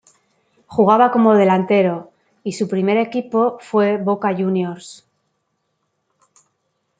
[0.65, 2.09] Jugaba como delantero
[2.43, 5.05] y su primer equipo fue Boca Juniors.